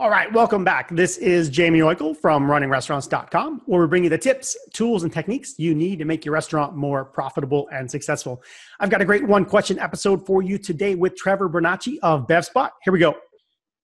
[0.00, 0.88] All right, welcome back.
[0.88, 5.58] This is Jamie Oickle from runningrestaurants.com, where we bring you the tips, tools, and techniques
[5.58, 8.42] you need to make your restaurant more profitable and successful.
[8.80, 12.70] I've got a great one question episode for you today with Trevor Bernacci of BevSpot.
[12.82, 13.14] Here we go.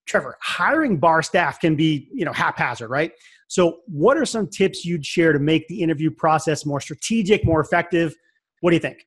[0.07, 3.11] Trevor, hiring bar staff can be, you know, haphazard, right?
[3.47, 7.61] So, what are some tips you'd share to make the interview process more strategic, more
[7.61, 8.15] effective?
[8.61, 9.05] What do you think?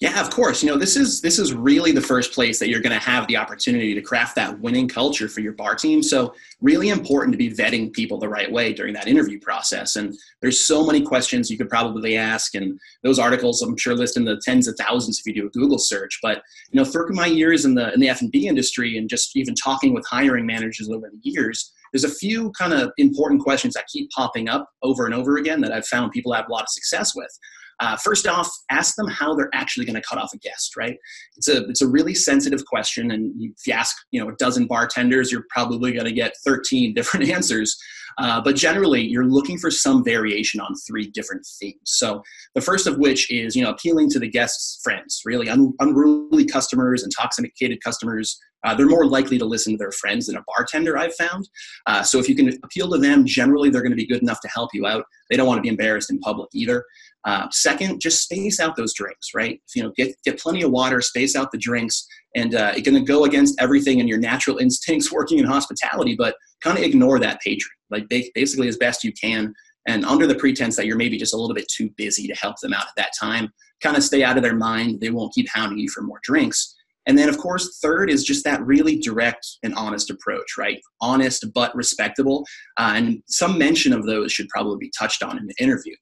[0.00, 0.62] Yeah, of course.
[0.62, 3.26] You know, this is this is really the first place that you're going to have
[3.26, 6.04] the opportunity to craft that winning culture for your bar team.
[6.04, 9.96] So, really important to be vetting people the right way during that interview process.
[9.96, 14.16] And there's so many questions you could probably ask, and those articles I'm sure list
[14.16, 16.20] in the tens of thousands if you do a Google search.
[16.22, 19.10] But you know, through my years in the in the F and B industry, and
[19.10, 23.42] just even talking with hiring managers over the years, there's a few kind of important
[23.42, 26.52] questions that keep popping up over and over again that I've found people have a
[26.52, 27.36] lot of success with.
[27.80, 30.76] Uh, first off, ask them how they're actually going to cut off a guest.
[30.76, 30.96] Right?
[31.36, 34.66] It's a it's a really sensitive question, and if you ask you know a dozen
[34.66, 37.78] bartenders, you're probably going to get 13 different answers.
[38.18, 41.78] Uh, but generally, you're looking for some variation on three different themes.
[41.84, 42.22] So
[42.54, 46.44] the first of which is you know appealing to the guest's friends, really un- unruly
[46.44, 48.38] customers, intoxicated customers.
[48.64, 51.48] Uh, they're more likely to listen to their friends than a bartender, I've found.
[51.86, 54.40] Uh, so if you can appeal to them, generally they're going to be good enough
[54.40, 55.04] to help you out.
[55.30, 56.84] They don't want to be embarrassed in public either.
[57.24, 59.60] Uh, second, just space out those drinks, right?
[59.74, 62.98] You know, get get plenty of water, space out the drinks, and uh, it's going
[62.98, 66.14] to go against everything and your natural instincts working in hospitality.
[66.16, 69.54] But kind of ignore that patron, like basically as best you can,
[69.86, 72.56] and under the pretense that you're maybe just a little bit too busy to help
[72.60, 73.50] them out at that time,
[73.80, 75.00] kind of stay out of their mind.
[75.00, 76.74] They won't keep hounding you for more drinks.
[77.08, 80.80] And then, of course, third is just that really direct and honest approach, right?
[81.00, 82.44] Honest but respectable.
[82.76, 85.94] Uh, and some mention of those should probably be touched on in the interview.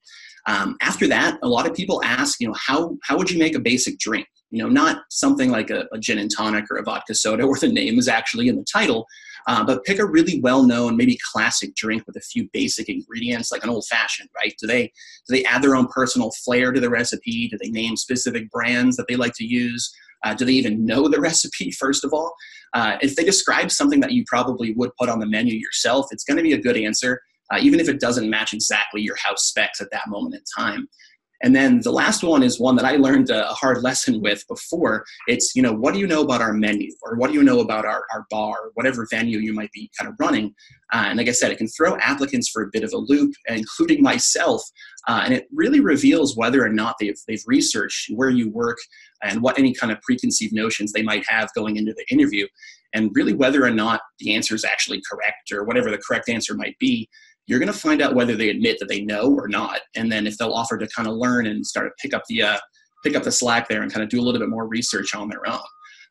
[0.49, 3.55] Um, after that, a lot of people ask, you know, how, how would you make
[3.55, 4.27] a basic drink?
[4.51, 7.59] You know, not something like a, a gin and tonic or a vodka soda where
[7.59, 9.07] the name is actually in the title,
[9.47, 13.63] uh, but pick a really well-known, maybe classic drink with a few basic ingredients, like
[13.63, 14.55] an old-fashioned, right?
[14.61, 14.87] Do they
[15.29, 17.49] do they add their own personal flair to the recipe?
[17.49, 19.93] Do they name specific brands that they like to use?
[20.25, 22.35] Uh, do they even know the recipe, first of all?
[22.73, 26.25] Uh, if they describe something that you probably would put on the menu yourself, it's
[26.25, 27.21] going to be a good answer
[27.53, 30.89] uh, even if it doesn't match exactly your house specs at that moment in time.
[31.43, 35.05] And then the last one is one that I learned a hard lesson with before.
[35.27, 37.61] It's, you know, what do you know about our menu or what do you know
[37.61, 40.55] about our, our bar whatever venue you might be kind of running?
[40.93, 43.35] Uh, and like I said, it can throw applicants for a bit of a loop,
[43.49, 44.63] including myself.
[45.09, 48.79] Uh, and it really reveals whether or not they've, they've researched where you work
[49.23, 52.47] and what any kind of preconceived notions they might have going into the interview.
[52.95, 56.55] And really whether or not the answer is actually correct or whatever the correct answer
[56.55, 57.09] might be
[57.47, 59.81] you're going to find out whether they admit that they know or not.
[59.95, 62.43] And then if they'll offer to kind of learn and start to pick up the
[62.43, 62.59] uh,
[63.05, 65.29] pick up the slack there and kind of do a little bit more research on
[65.29, 65.61] their own.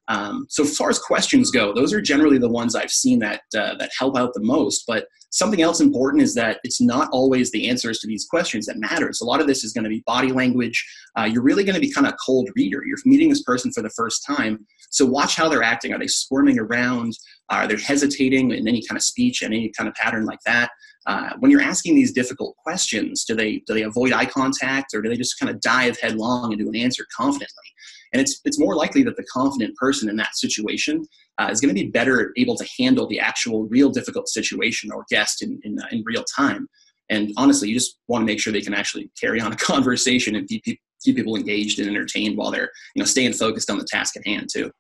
[0.08, 3.42] Um, so as far as questions go those are generally the ones i've seen that
[3.58, 4.84] uh, that help out the most.
[4.88, 8.78] But something else important is that it's not always the answers to these questions that
[8.78, 9.20] matters.
[9.20, 10.84] A lot of this is going to be body language.
[11.18, 12.82] Uh, you're really going to be kind of a cold reader.
[12.86, 14.66] You're meeting this person for the first time.
[14.92, 15.92] So watch how they're acting.
[15.92, 17.18] Are they squirming around?
[17.50, 20.70] Are they hesitating in any kind of speech and any kind of pattern like that?
[21.06, 25.02] Uh, when you're asking these difficult questions, do they do they avoid eye contact or
[25.02, 27.68] do they just kind of dive headlong into an answer confidently?
[28.14, 31.06] And it's it's more likely that the confident person in that situation
[31.38, 35.06] uh, is going to be better able to handle the actual real difficult situation or
[35.10, 36.68] guest in in, uh, in real time.
[37.10, 40.36] And honestly, you just want to make sure they can actually carry on a conversation
[40.36, 40.64] and keep
[41.02, 44.26] keep people engaged and entertained while they're you know staying focused on the task at
[44.26, 44.72] hand too.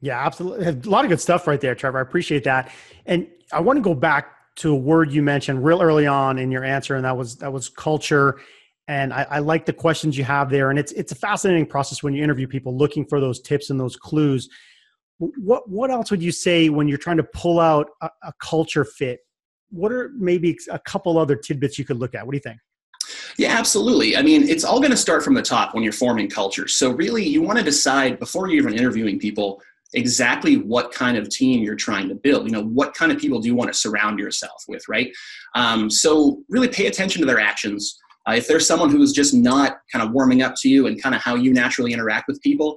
[0.00, 0.66] Yeah, absolutely.
[0.66, 1.98] A lot of good stuff right there, Trevor.
[1.98, 2.72] I appreciate that.
[3.06, 6.50] And I want to go back to a word you mentioned real early on in
[6.50, 8.40] your answer, and that was that was culture.
[8.86, 12.02] And I, I like the questions you have there, and it's it's a fascinating process
[12.02, 14.48] when you interview people, looking for those tips and those clues.
[15.18, 18.84] What what else would you say when you're trying to pull out a, a culture
[18.84, 19.20] fit?
[19.70, 22.24] What are maybe a couple other tidbits you could look at?
[22.24, 22.58] What do you think?
[23.36, 24.16] Yeah, absolutely.
[24.16, 26.68] I mean, it's all going to start from the top when you're forming culture.
[26.68, 29.62] So, really, you want to decide before you're even interviewing people
[29.94, 32.46] exactly what kind of team you're trying to build.
[32.46, 35.10] You know, what kind of people do you want to surround yourself with, right?
[35.54, 37.98] Um, so really pay attention to their actions.
[38.28, 41.14] Uh, if there's someone who's just not kind of warming up to you and kind
[41.14, 42.76] of how you naturally interact with people,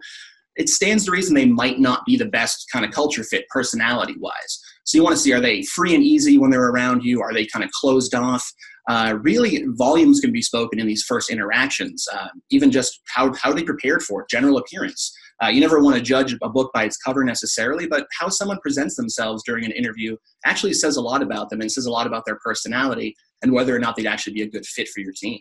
[0.56, 4.16] it stands to reason they might not be the best kind of culture fit personality
[4.20, 4.60] wise.
[4.84, 7.22] So you want to see are they free and easy when they're around you?
[7.22, 8.50] Are they kind of closed off?
[8.90, 12.08] Uh, really, volumes can be spoken in these first interactions.
[12.12, 15.16] Uh, even just how how they prepared for it, general appearance.
[15.44, 18.60] Uh, you never want to judge a book by its cover necessarily, but how someone
[18.60, 20.16] presents themselves during an interview
[20.46, 23.76] actually says a lot about them and says a lot about their personality and whether
[23.76, 25.40] or not they'd actually be a good fit for your team.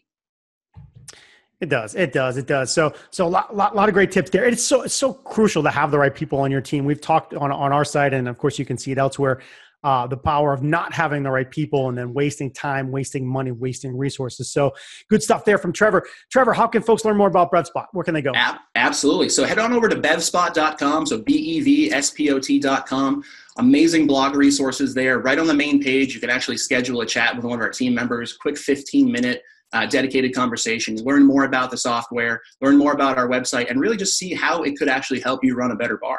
[1.60, 1.94] It does.
[1.94, 2.36] It does.
[2.38, 2.72] It does.
[2.72, 4.44] So, so a lot, lot, lot of great tips there.
[4.44, 6.84] It's so, it's so crucial to have the right people on your team.
[6.86, 9.40] We've talked on, on our side, and of course, you can see it elsewhere
[9.82, 13.50] uh, the power of not having the right people and then wasting time, wasting money,
[13.50, 14.50] wasting resources.
[14.50, 14.74] So
[15.08, 16.06] good stuff there from Trevor.
[16.30, 17.86] Trevor, how can folks learn more about BevSpot?
[17.92, 18.32] Where can they go?
[18.74, 19.28] Absolutely.
[19.28, 21.06] So head on over to bevspot.com.
[21.06, 23.24] So B E V S P O T.com.
[23.58, 25.18] Amazing blog resources there.
[25.18, 27.70] Right on the main page, you can actually schedule a chat with one of our
[27.70, 32.92] team members, quick 15 minute uh, dedicated conversations, learn more about the software, learn more
[32.92, 35.76] about our website, and really just see how it could actually help you run a
[35.76, 36.18] better bar.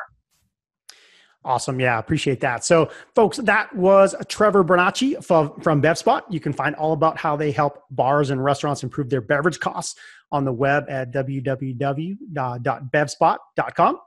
[1.43, 1.79] Awesome.
[1.79, 2.63] Yeah, appreciate that.
[2.63, 6.21] So, folks, that was Trevor Bernacchi from, from BevSpot.
[6.29, 9.99] You can find all about how they help bars and restaurants improve their beverage costs
[10.31, 13.99] on the web at www.bevspot.com.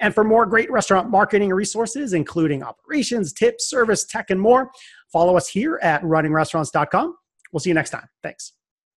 [0.00, 4.70] And for more great restaurant marketing resources, including operations, tips, service, tech, and more,
[5.10, 7.16] follow us here at runningrestaurants.com.
[7.52, 8.08] We'll see you next time.
[8.22, 8.52] Thanks.